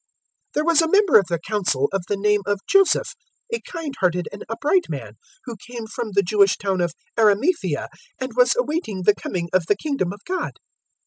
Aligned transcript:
023:050 0.53 0.53
There 0.55 0.65
was 0.65 0.81
a 0.81 0.87
member 0.89 1.19
of 1.19 1.27
the 1.27 1.39
Council 1.39 1.87
of 1.93 2.01
the 2.07 2.17
name 2.17 2.41
of 2.47 2.59
Joseph, 2.67 3.13
a 3.53 3.61
kind 3.61 3.93
hearted 3.99 4.27
and 4.31 4.43
upright 4.49 4.85
man, 4.89 5.11
023:051 5.11 5.15
who 5.45 5.55
came 5.57 5.85
from 5.85 6.11
the 6.13 6.23
Jewish 6.23 6.57
town 6.57 6.81
of 6.81 6.95
Arimathaea 7.19 7.87
and 8.19 8.35
was 8.35 8.55
awaiting 8.57 9.03
the 9.03 9.13
coming 9.13 9.49
of 9.53 9.67
the 9.67 9.75
Kingdom 9.77 10.11
of 10.11 10.21
God. 10.25 10.53